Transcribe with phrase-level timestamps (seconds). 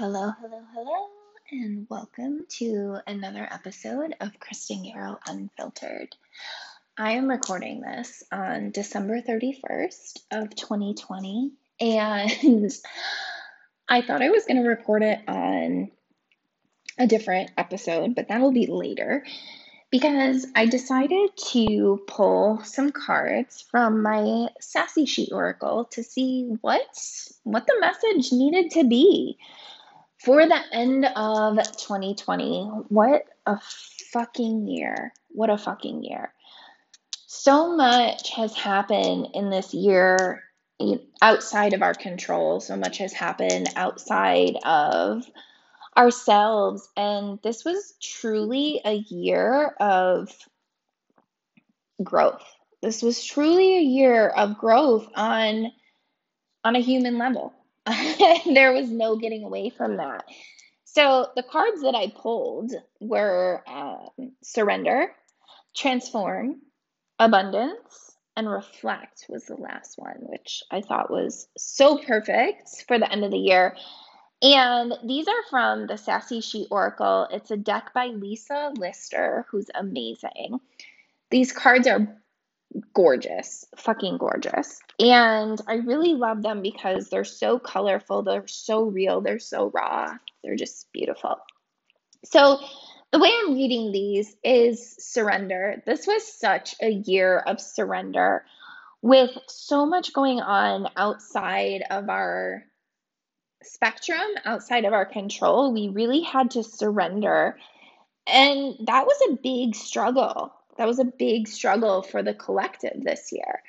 [0.00, 1.08] Hello, hello, hello,
[1.50, 6.16] and welcome to another episode of Kristen Yarrow Unfiltered.
[6.96, 12.72] I am recording this on December 31st of 2020, and
[13.90, 15.90] I thought I was going to record it on
[16.96, 19.22] a different episode, but that'll be later
[19.90, 26.80] because I decided to pull some cards from my Sassy She Oracle to see what
[27.42, 29.36] what the message needed to be
[30.24, 32.64] for the end of 2020.
[32.88, 33.58] What a
[34.12, 35.12] fucking year.
[35.28, 36.32] What a fucking year.
[37.26, 40.42] So much has happened in this year
[41.22, 42.60] outside of our control.
[42.60, 45.24] So much has happened outside of
[45.96, 46.88] ourselves.
[46.96, 50.30] And this was truly a year of
[52.02, 52.42] growth.
[52.82, 55.70] This was truly a year of growth on
[56.64, 57.54] on a human level.
[58.46, 60.24] there was no getting away from that.
[60.84, 65.12] So the cards that I pulled were um, surrender,
[65.76, 66.60] transform,
[67.18, 73.10] abundance, and reflect was the last one, which I thought was so perfect for the
[73.10, 73.76] end of the year.
[74.42, 77.28] And these are from the Sassy She Oracle.
[77.30, 80.60] It's a deck by Lisa Lister, who's amazing.
[81.30, 82.16] These cards are
[82.94, 84.80] gorgeous, fucking gorgeous.
[84.98, 90.14] And I really love them because they're so colorful, they're so real, they're so raw,
[90.42, 91.36] they're just beautiful.
[92.24, 92.58] So,
[93.12, 95.82] the way I'm reading these is surrender.
[95.84, 98.44] This was such a year of surrender
[99.02, 102.64] with so much going on outside of our
[103.62, 107.58] spectrum outside of our control, we really had to surrender.
[108.26, 110.52] And that was a big struggle.
[110.80, 113.62] That was a big struggle for the collective this year.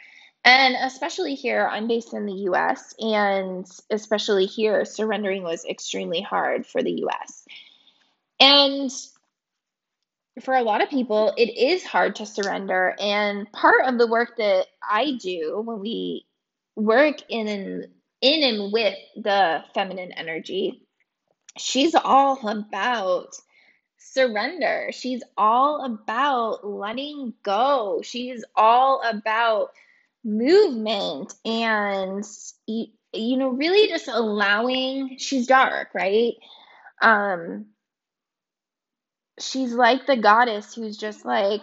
[0.45, 6.65] And especially here, I'm based in the US, and especially here, surrendering was extremely hard
[6.65, 7.45] for the US.
[8.39, 8.89] And
[10.41, 12.95] for a lot of people, it is hard to surrender.
[12.97, 16.25] And part of the work that I do when we
[16.77, 17.87] work in an
[18.21, 20.87] in and with the feminine energy,
[21.57, 23.35] she's all about
[24.01, 24.89] surrender.
[24.91, 28.01] She's all about letting go.
[28.03, 29.71] She's all about
[30.23, 32.23] movement and
[32.67, 36.33] you know really just allowing she's dark, right?
[37.01, 37.67] Um
[39.39, 41.61] she's like the goddess who's just like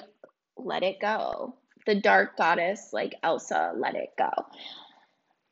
[0.57, 1.55] let it go.
[1.87, 4.31] The dark goddess like Elsa, let it go.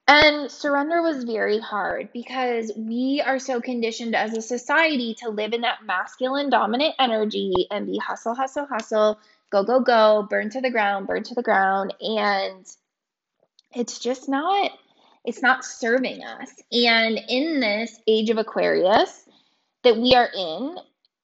[0.08, 5.52] And surrender was very hard because we are so conditioned as a society to live
[5.52, 9.18] in that masculine dominant energy and be hustle, hustle, hustle,
[9.50, 11.92] go, go, go, burn to the ground, burn to the ground.
[12.00, 12.64] And
[13.74, 14.70] it's just not,
[15.24, 16.50] it's not serving us.
[16.70, 19.28] And in this age of Aquarius
[19.82, 20.78] that we are in,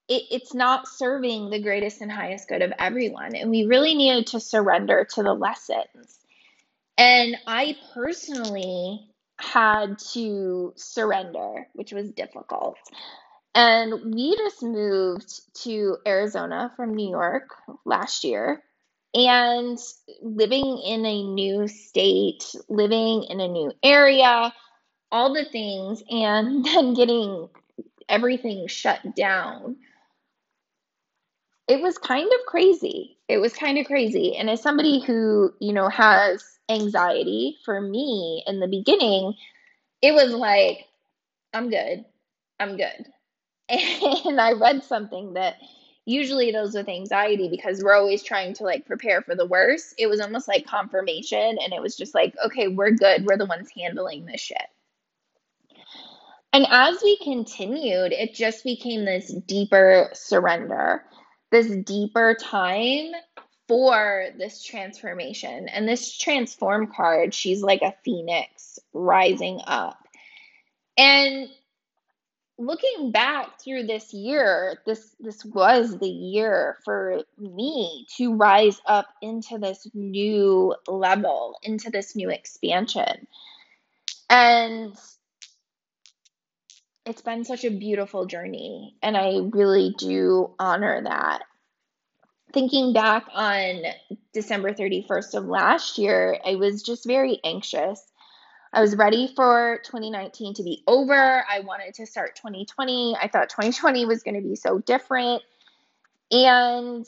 [0.09, 3.37] it, it's not serving the greatest and highest good of everyone.
[3.37, 6.19] And we really needed to surrender to the lessons
[6.99, 9.09] and I personally
[9.39, 12.77] had to surrender, which was difficult.
[13.55, 17.51] And we just moved to Arizona from New York
[17.85, 18.63] last year.
[19.15, 19.79] And
[20.23, 24.55] living in a new state, living in a new area,
[25.11, 27.49] all the things, and then getting
[28.09, 29.77] everything shut down.
[31.69, 33.19] It was kind of crazy.
[33.29, 34.37] It was kind of crazy.
[34.37, 39.35] And as somebody who, you know, has anxiety for me in the beginning,
[40.03, 40.87] it was like,
[41.55, 42.05] I'm good.
[42.59, 43.07] I'm good.
[44.27, 45.57] And I read something that
[46.05, 49.95] usually those with anxiety because we're always trying to like prepare for the worst.
[49.99, 53.25] It was almost like confirmation and it was just like, okay, we're good.
[53.25, 54.59] We're the ones handling this shit.
[56.53, 61.03] And as we continued, it just became this deeper surrender,
[61.53, 63.13] this deeper time
[63.69, 65.69] for this transformation.
[65.69, 69.99] And this transform card, she's like a phoenix rising up.
[70.99, 71.49] And
[72.59, 79.09] looking back through this year, this this was the year for me to rise up
[79.21, 83.27] into this new level, into this new expansion.
[84.29, 84.97] And
[87.05, 91.43] it's been such a beautiful journey and I really do honor that
[92.53, 93.83] thinking back on
[94.33, 98.01] December 31st of last year, I was just very anxious.
[98.73, 101.45] I was ready for 2019 to be over.
[101.49, 103.17] I wanted to start 2020.
[103.21, 105.43] I thought 2020 was going to be so different.
[106.31, 107.07] And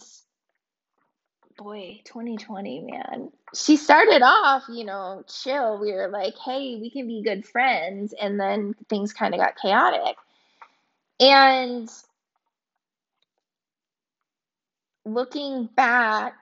[1.57, 3.31] boy, 2020, man.
[3.55, 5.79] She started off, you know, chill.
[5.79, 8.15] We were like, hey, we can be good friends.
[8.21, 10.17] And then things kind of got chaotic.
[11.21, 11.89] And
[15.05, 16.35] looking back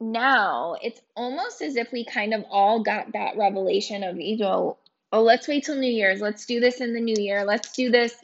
[0.00, 4.78] now, it's almost as if we kind of all got that revelation of, you know,
[5.12, 6.20] oh, let's wait till New Year's.
[6.20, 7.44] Let's do this in the new year.
[7.44, 8.14] Let's do this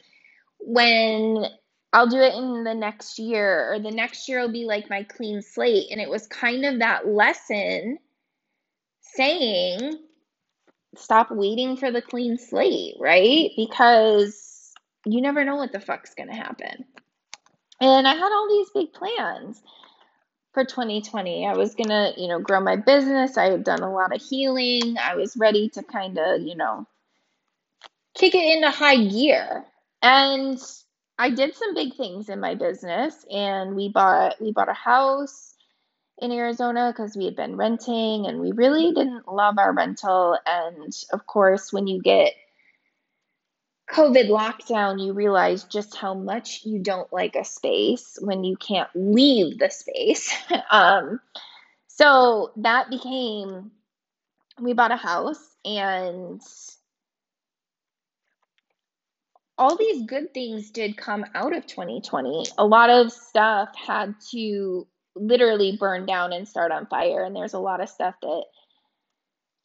[0.59, 1.45] when
[1.93, 5.03] I'll do it in the next year, or the next year will be like my
[5.03, 5.91] clean slate.
[5.91, 7.99] And it was kind of that lesson
[9.01, 9.99] saying,
[10.97, 13.51] stop waiting for the clean slate, right?
[13.55, 14.73] Because
[15.05, 16.85] you never know what the fuck's going to happen.
[17.79, 19.61] And I had all these big plans
[20.53, 21.45] for 2020.
[21.45, 23.37] I was going to, you know, grow my business.
[23.37, 24.95] I had done a lot of healing.
[24.99, 26.87] I was ready to kind of, you know,
[28.15, 29.65] kick it into high gear.
[30.01, 30.59] And
[31.23, 35.55] I did some big things in my business and we bought we bought a house
[36.17, 40.93] in Arizona because we had been renting and we really didn't love our rental and
[41.13, 42.33] of course when you get
[43.89, 48.89] COVID lockdown, you realize just how much you don't like a space when you can't
[48.93, 50.33] leave the space.
[50.71, 51.21] um,
[51.87, 53.71] so that became,
[54.59, 56.41] we bought a house and
[59.57, 62.45] all these good things did come out of 2020.
[62.57, 67.23] A lot of stuff had to literally burn down and start on fire.
[67.23, 68.43] And there's a lot of stuff that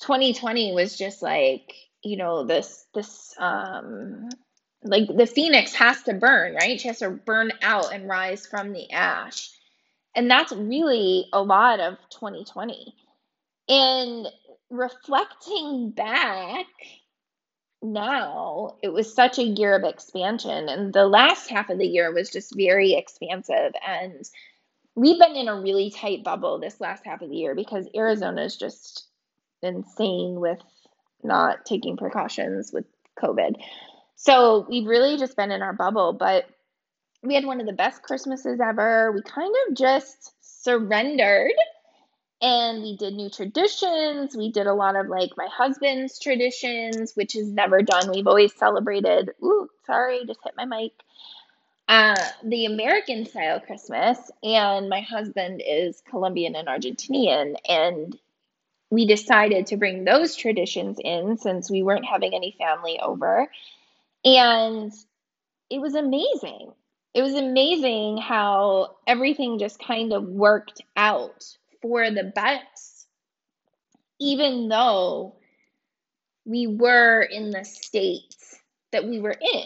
[0.00, 4.28] 2020 was just like, you know, this, this, um,
[4.82, 6.80] like the phoenix has to burn, right?
[6.80, 9.50] She has to burn out and rise from the ash.
[10.14, 12.94] And that's really a lot of 2020.
[13.68, 14.26] And
[14.70, 16.66] reflecting back,
[17.82, 22.12] now it was such a year of expansion and the last half of the year
[22.12, 24.28] was just very expansive and
[24.96, 28.42] we've been in a really tight bubble this last half of the year because Arizona
[28.42, 29.06] is just
[29.62, 30.58] insane with
[31.22, 32.84] not taking precautions with
[33.20, 33.54] COVID.
[34.16, 36.46] So we've really just been in our bubble, but
[37.22, 39.12] we had one of the best Christmases ever.
[39.12, 41.52] We kind of just surrendered
[42.40, 44.36] and we did new traditions.
[44.36, 48.10] We did a lot of like my husband's traditions, which is never done.
[48.10, 49.32] We've always celebrated.
[49.42, 50.92] Ooh, sorry, just hit my mic.
[51.88, 52.14] Uh,
[52.44, 58.18] the American style Christmas, and my husband is Colombian and Argentinian, and
[58.90, 63.50] we decided to bring those traditions in since we weren't having any family over.
[64.24, 64.92] And
[65.70, 66.72] it was amazing.
[67.14, 73.06] It was amazing how everything just kind of worked out for the best,
[74.20, 75.36] even though
[76.44, 78.34] we were in the state
[78.92, 79.64] that we were in.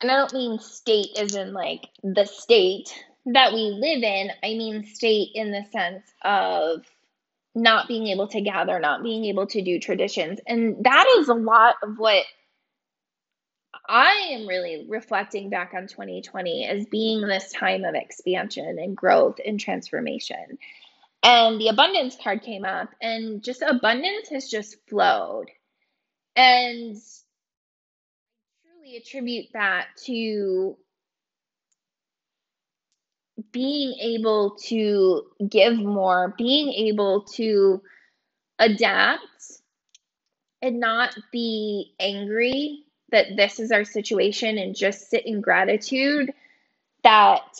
[0.00, 2.92] And I don't mean state as in like the state
[3.26, 6.84] that we live in, I mean state in the sense of
[7.54, 10.38] not being able to gather, not being able to do traditions.
[10.46, 12.24] And that is a lot of what
[13.88, 19.36] I am really reflecting back on 2020 as being this time of expansion and growth
[19.44, 20.58] and transformation.
[21.22, 25.46] And the abundance card came up, and just abundance has just flowed.
[26.36, 27.28] And I
[28.64, 30.76] truly attribute that to
[33.52, 37.82] being able to give more, being able to
[38.58, 39.20] adapt
[40.62, 46.32] and not be angry that this is our situation and just sit in gratitude
[47.04, 47.56] that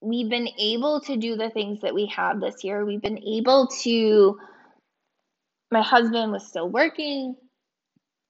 [0.00, 2.84] we've been able to do the things that we have this year.
[2.84, 4.38] We've been able to,
[5.70, 7.36] my husband was still working.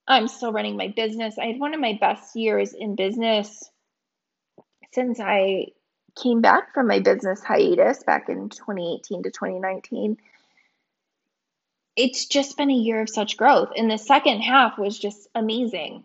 [0.06, 1.36] I'm still running my business.
[1.38, 3.70] I had one of my best years in business
[4.92, 5.66] since I
[6.22, 10.16] came back from my business hiatus back in 2018 to 2019
[11.96, 13.70] it's just been a year of such growth.
[13.76, 16.04] And the second half was just amazing.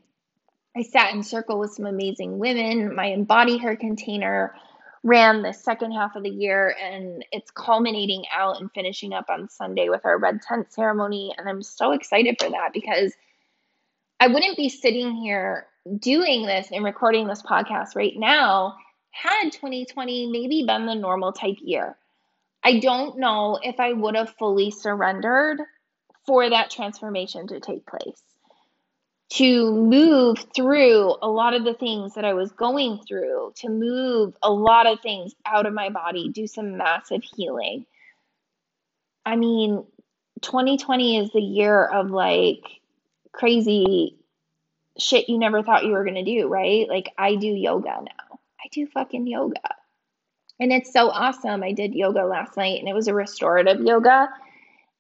[0.76, 2.96] I sat in circle with some amazing women.
[2.96, 4.54] My Embody Her container
[5.04, 9.50] ran the second half of the year and it's culminating out and finishing up on
[9.50, 11.34] Sunday with our red tent ceremony.
[11.38, 13.14] And I'm so excited for that because
[14.20, 15.68] I wouldn't be sitting here
[15.98, 18.76] doing this and recording this podcast right now
[19.12, 21.98] had 2020 maybe been the normal type year.
[22.64, 25.62] I don't know if I would have fully surrendered
[26.30, 28.22] for that transformation to take place.
[29.32, 34.38] To move through a lot of the things that I was going through, to move
[34.44, 37.88] a lot of things out of my body, do some massive healing.
[39.26, 39.84] I mean,
[40.42, 42.62] 2020 is the year of like
[43.32, 44.16] crazy
[45.00, 46.88] shit you never thought you were going to do, right?
[46.88, 48.40] Like, I do yoga now.
[48.64, 49.62] I do fucking yoga.
[50.60, 51.64] And it's so awesome.
[51.64, 54.30] I did yoga last night and it was a restorative yoga.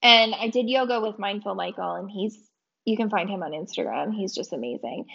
[0.02, 2.38] And I did yoga with Mindful Michael, and he's
[2.86, 4.14] you can find him on Instagram.
[4.14, 5.06] He's just amazing.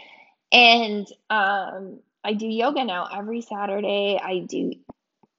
[0.53, 4.19] And um, I do yoga now every Saturday.
[4.23, 4.73] I do,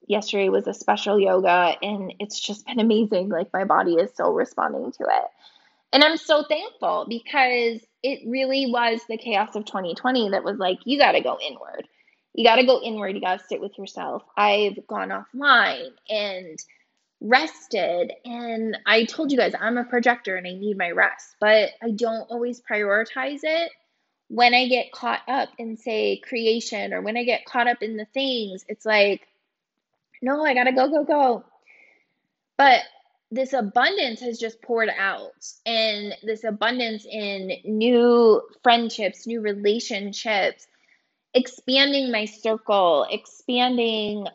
[0.06, 3.28] yesterday was a special yoga, and it's just been amazing.
[3.28, 5.24] Like, my body is so responding to it.
[5.92, 10.78] And I'm so thankful because it really was the chaos of 2020 that was like,
[10.84, 11.88] you got to go inward.
[12.34, 13.14] You got to go inward.
[13.14, 14.22] You got to sit with yourself.
[14.36, 16.58] I've gone offline and
[17.20, 18.12] rested.
[18.24, 21.90] And I told you guys I'm a projector and I need my rest, but I
[21.90, 23.70] don't always prioritize it
[24.28, 27.96] when I get caught up in, say, creation or when I get caught up in
[27.96, 28.64] the things.
[28.68, 29.26] It's like,
[30.20, 31.44] no, I got to go, go, go.
[32.56, 32.82] But
[33.30, 40.66] this abundance has just poured out and this abundance in new friendships, new relationships,
[41.34, 44.26] expanding my circle, expanding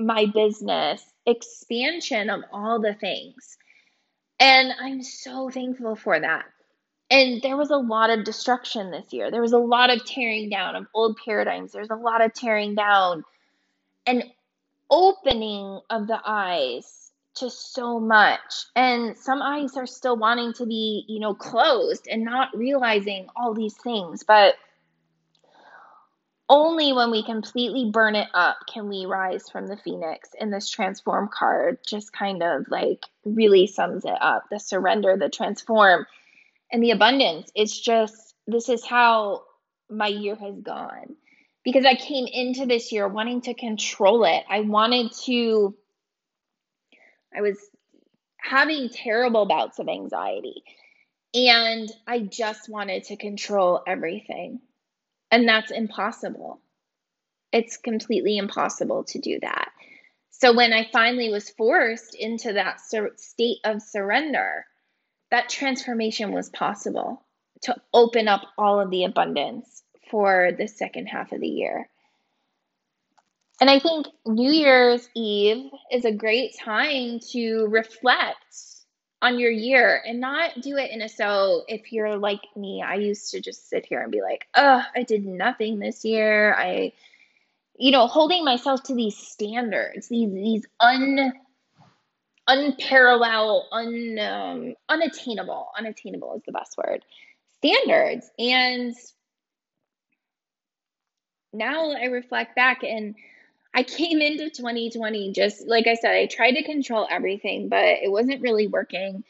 [0.00, 3.56] my business, expansion of all the things.
[4.38, 6.46] And I'm so thankful for that.
[7.10, 9.30] And there was a lot of destruction this year.
[9.30, 11.72] There was a lot of tearing down of old paradigms.
[11.72, 13.24] There's a lot of tearing down
[14.06, 14.24] and
[14.90, 18.40] opening of the eyes to so much.
[18.76, 23.54] And some eyes are still wanting to be, you know, closed and not realizing all
[23.54, 24.22] these things.
[24.22, 24.54] But
[26.50, 30.30] only when we completely burn it up can we rise from the phoenix.
[30.38, 35.30] And this transform card just kind of like really sums it up the surrender, the
[35.30, 36.06] transform,
[36.72, 37.52] and the abundance.
[37.54, 39.44] It's just, this is how
[39.88, 41.14] my year has gone.
[41.62, 44.42] Because I came into this year wanting to control it.
[44.50, 45.76] I wanted to,
[47.36, 47.58] I was
[48.38, 50.64] having terrible bouts of anxiety.
[51.32, 54.60] And I just wanted to control everything.
[55.30, 56.60] And that's impossible.
[57.52, 59.70] It's completely impossible to do that.
[60.30, 64.64] So when I finally was forced into that sur- state of surrender,
[65.30, 67.24] that transformation was possible
[67.62, 71.88] to open up all of the abundance for the second half of the year.
[73.60, 78.69] And I think New Year's Eve is a great time to reflect
[79.22, 82.94] on your year and not do it in a so if you're like me, I
[82.94, 86.54] used to just sit here and be like, oh, I did nothing this year.
[86.54, 86.92] I
[87.80, 91.32] you know, holding myself to these standards, these these un
[92.46, 97.02] unparalleled, un um, unattainable, unattainable is the best word,
[97.56, 98.30] standards.
[98.38, 98.94] And
[101.54, 103.14] now I reflect back and
[103.72, 108.10] I came into 2020 just like I said, I tried to control everything, but it
[108.10, 109.24] wasn't really working.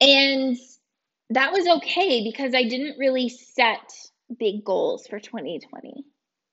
[0.00, 0.56] And
[1.30, 3.92] that was okay because I didn't really set
[4.38, 6.04] big goals for 2020.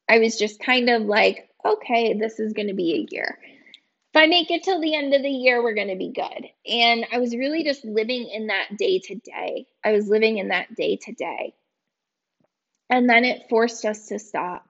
[0.09, 3.39] I was just kind of like, okay, this is going to be a year.
[4.13, 6.49] If I make it till the end of the year, we're going to be good.
[6.65, 9.67] And I was really just living in that day to day.
[9.83, 11.53] I was living in that day to day.
[12.89, 14.67] And then it forced us to stop.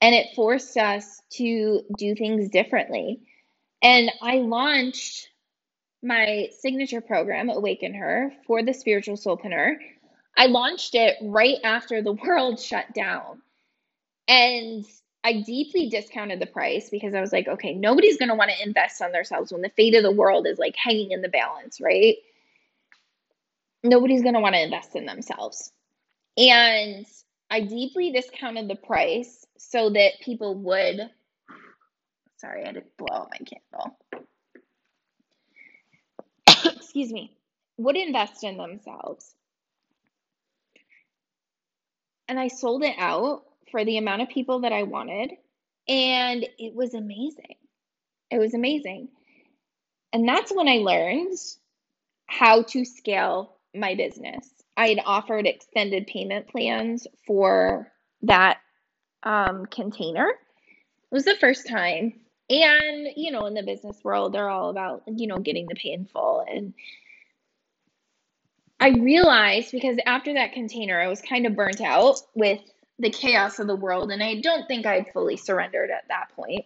[0.00, 3.20] And it forced us to do things differently.
[3.82, 5.28] And I launched
[6.02, 9.76] my signature program, Awaken Her, for the spiritual soulpreneur.
[10.36, 13.42] I launched it right after the world shut down.
[14.28, 14.84] And
[15.24, 18.62] I deeply discounted the price because I was like, okay, nobody's going to want to
[18.66, 21.80] invest on themselves when the fate of the world is like hanging in the balance,
[21.80, 22.16] right?
[23.82, 25.72] Nobody's going to want to invest in themselves.
[26.36, 27.04] And
[27.50, 31.10] I deeply discounted the price so that people would.
[32.36, 33.98] Sorry, I had to blow out my candle.
[36.76, 37.36] Excuse me.
[37.78, 39.34] Would invest in themselves.
[42.28, 45.32] And I sold it out for the amount of people that I wanted.
[45.88, 47.56] And it was amazing.
[48.30, 49.08] It was amazing.
[50.12, 51.38] And that's when I learned
[52.26, 54.57] how to scale my business.
[54.78, 57.92] I had offered extended payment plans for
[58.22, 58.58] that
[59.24, 60.28] um, container.
[60.28, 62.20] It was the first time.
[62.48, 65.98] And, you know, in the business world, they're all about, you know, getting the pay
[66.12, 66.44] full.
[66.48, 66.72] And
[68.78, 72.60] I realized because after that container, I was kind of burnt out with
[73.00, 74.12] the chaos of the world.
[74.12, 76.64] And I don't think I'd fully surrendered at that point.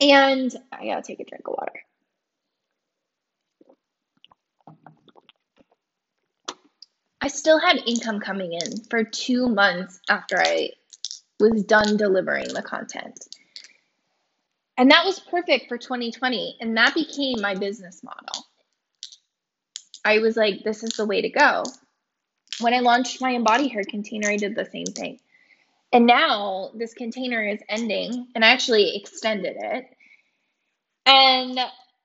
[0.00, 1.84] And I gotta take a drink of water.
[7.24, 10.72] I still had income coming in for two months after I
[11.40, 13.18] was done delivering the content.
[14.76, 16.58] And that was perfect for 2020.
[16.60, 18.44] And that became my business model.
[20.04, 21.62] I was like, this is the way to go.
[22.60, 25.18] When I launched my Embody Her container, I did the same thing.
[25.94, 29.86] And now this container is ending, and I actually extended it.
[31.06, 31.58] And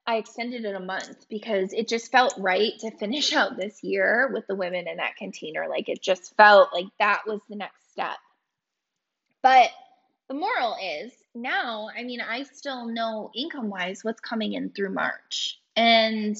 [0.10, 4.32] I extended it a month because it just felt right to finish out this year
[4.34, 5.68] with the women in that container.
[5.70, 8.18] Like it just felt like that was the next step.
[9.44, 9.70] But
[10.28, 14.96] the moral is now, I mean, I still know income wise what's coming in through
[14.96, 15.60] March.
[15.76, 16.36] And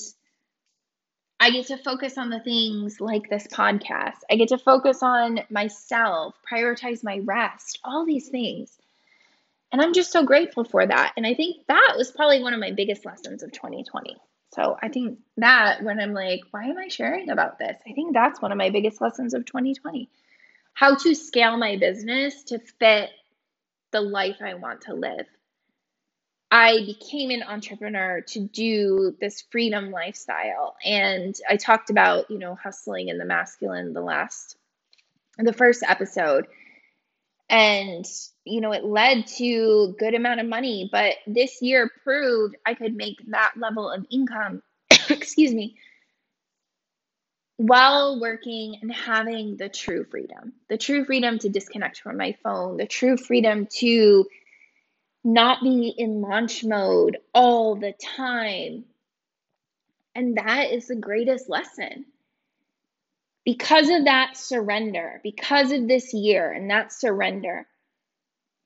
[1.40, 4.18] I get to focus on the things like this podcast.
[4.32, 8.76] I get to focus on myself, prioritize my rest, all these things.
[9.72, 11.14] And I'm just so grateful for that.
[11.16, 14.18] And I think that was probably one of my biggest lessons of 2020.
[14.56, 17.78] So I think that when I'm like, why am I sharing about this?
[17.88, 20.10] I think that's one of my biggest lessons of 2020.
[20.74, 23.12] How to scale my business to fit
[23.92, 25.28] the life I want to live.
[26.52, 30.76] I became an entrepreneur to do this freedom lifestyle.
[30.84, 34.58] And I talked about, you know, hustling in the masculine the last,
[35.38, 36.48] the first episode
[37.50, 38.06] and
[38.46, 42.96] you know it led to good amount of money but this year proved i could
[42.96, 44.62] make that level of income
[45.10, 45.76] excuse me
[47.58, 52.78] while working and having the true freedom the true freedom to disconnect from my phone
[52.78, 54.26] the true freedom to
[55.24, 58.86] not be in launch mode all the time.
[60.16, 62.06] And that is the greatest lesson
[63.46, 67.66] because of that surrender, because of this year and that surrender,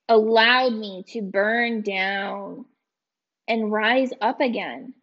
[0.10, 2.66] allowed me to burn down
[3.48, 4.94] and rise up again,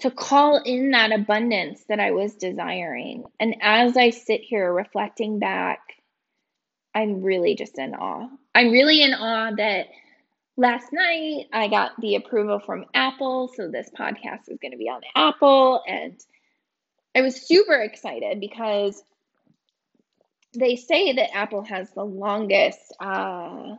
[0.00, 3.24] to call in that abundance that I was desiring.
[3.38, 5.80] And as I sit here reflecting back,
[6.94, 8.28] I'm really just in awe.
[8.54, 9.86] I'm really in awe that
[10.56, 13.50] last night I got the approval from Apple.
[13.54, 16.18] So this podcast is going to be on Apple and
[17.14, 19.02] I was super excited because
[20.54, 23.76] they say that Apple has the longest uh,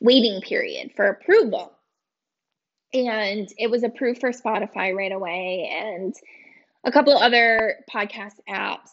[0.00, 1.72] waiting period for approval.
[2.94, 6.14] And it was approved for Spotify right away and
[6.84, 8.90] a couple other podcast apps,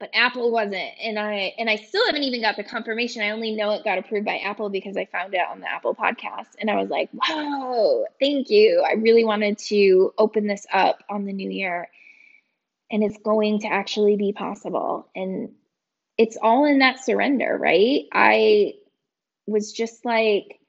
[0.00, 0.90] but Apple wasn't.
[1.02, 3.20] And I and I still haven't even got the confirmation.
[3.20, 5.94] I only know it got approved by Apple because I found it on the Apple
[5.94, 6.48] podcast.
[6.58, 8.82] And I was like, "Wow, thank you.
[8.86, 11.90] I really wanted to open this up on the new year."
[12.94, 15.08] And it's going to actually be possible.
[15.16, 15.50] And
[16.16, 18.04] it's all in that surrender, right?
[18.12, 18.74] I
[19.48, 20.60] was just like,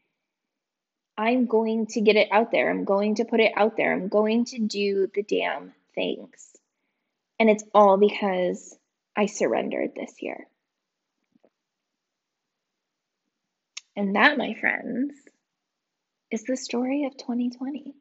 [1.15, 2.71] I'm going to get it out there.
[2.71, 3.93] I'm going to put it out there.
[3.93, 6.51] I'm going to do the damn things.
[7.39, 8.75] And it's all because
[9.15, 10.47] I surrendered this year.
[13.95, 15.13] And that, my friends,
[16.31, 17.93] is the story of 2020.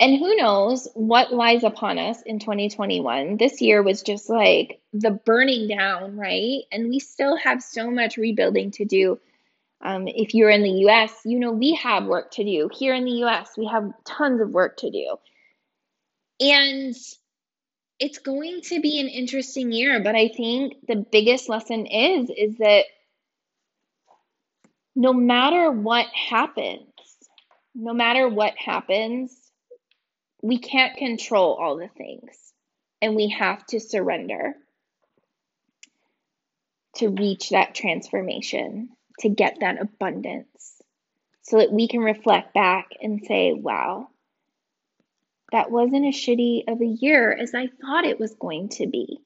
[0.00, 3.36] And who knows what lies upon us in 2021.
[3.36, 6.62] This year was just like the burning down, right?
[6.72, 9.20] And we still have so much rebuilding to do.
[9.80, 12.68] Um, if you're in the US, you know we have work to do.
[12.72, 15.16] Here in the US, we have tons of work to do.
[16.40, 16.94] And
[18.00, 22.58] it's going to be an interesting year, but I think the biggest lesson is is
[22.58, 22.86] that
[24.96, 26.88] no matter what happens,
[27.74, 29.43] no matter what happens,
[30.44, 32.52] we can't control all the things
[33.00, 34.52] and we have to surrender
[36.96, 40.82] to reach that transformation, to get that abundance,
[41.40, 44.08] so that we can reflect back and say, wow,
[45.50, 49.20] that wasn't as shitty of a year as I thought it was going to be.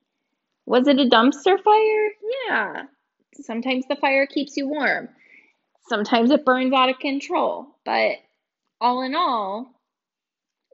[0.67, 2.11] Was it a dumpster fire?
[2.47, 2.83] Yeah.
[3.43, 5.09] Sometimes the fire keeps you warm.
[5.89, 7.67] Sometimes it burns out of control.
[7.85, 8.19] But
[8.81, 9.75] all in all,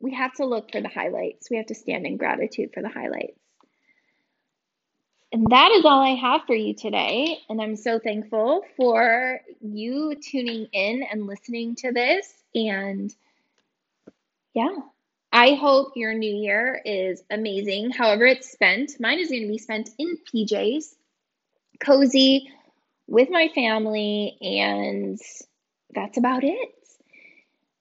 [0.00, 1.50] we have to look for the highlights.
[1.50, 3.38] We have to stand in gratitude for the highlights.
[5.32, 7.38] And that is all I have for you today.
[7.48, 12.32] And I'm so thankful for you tuning in and listening to this.
[12.54, 13.12] And
[14.54, 14.76] yeah,
[15.32, 17.90] I hope your new year is amazing.
[17.90, 18.92] However, it's spent.
[19.00, 20.94] Mine is going to be spent in PJs,
[21.80, 22.48] cozy
[23.08, 24.38] with my family.
[24.40, 25.18] And
[25.92, 26.68] that's about it.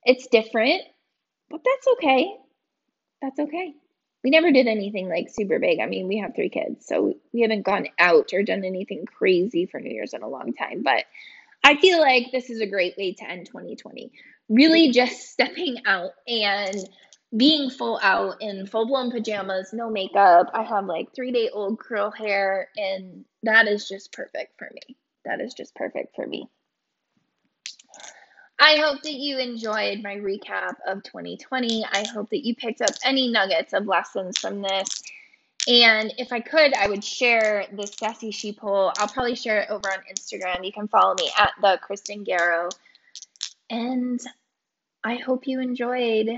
[0.05, 0.81] It's different.
[1.53, 2.35] But that's okay.
[3.21, 3.75] That's okay.
[4.23, 5.79] We never did anything like super big.
[5.79, 9.67] I mean, we have three kids, so we haven't gone out or done anything crazy
[9.67, 10.81] for New Year's in a long time.
[10.81, 11.05] But
[11.63, 14.11] I feel like this is a great way to end 2020.
[14.49, 16.89] Really just stepping out and
[17.37, 20.49] being full out in full blown pajamas, no makeup.
[20.55, 24.97] I have like three day old curl hair, and that is just perfect for me.
[25.23, 26.49] That is just perfect for me.
[28.59, 31.85] I hope that you enjoyed my recap of 2020.
[31.91, 35.03] I hope that you picked up any nuggets of lessons from this.
[35.67, 38.91] And if I could, I would share this Sassy sheep poll.
[38.97, 40.65] I'll probably share it over on Instagram.
[40.65, 42.69] You can follow me at the Kristen Garrow.
[43.69, 44.19] And
[45.03, 46.29] I hope you enjoyed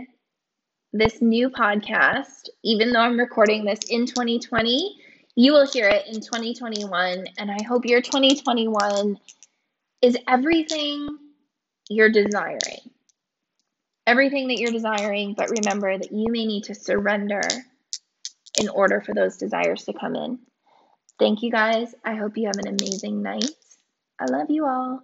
[0.93, 2.49] this new podcast.
[2.63, 4.97] Even though I'm recording this in 2020,
[5.35, 7.25] you will hear it in 2021.
[7.37, 9.19] And I hope your 2021
[10.01, 11.17] is everything
[11.89, 12.91] you're desiring.
[14.07, 17.41] Everything that you're desiring, but remember that you may need to surrender
[18.59, 20.39] in order for those desires to come in.
[21.19, 21.95] Thank you guys.
[22.03, 23.49] I hope you have an amazing night.
[24.19, 25.01] I love you all.